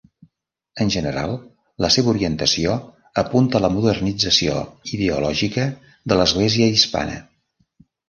En 0.85 0.87
general, 0.95 1.33
la 1.85 1.91
seva 1.97 2.11
orientació 2.15 2.79
apunta 3.25 3.61
a 3.61 3.63
la 3.67 3.71
modernització 3.77 4.67
ideològica 4.99 5.71
de 6.11 6.23
l'Església 6.23 6.75
hispana. 6.79 7.25